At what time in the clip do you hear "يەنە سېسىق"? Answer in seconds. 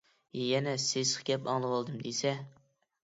0.43-1.27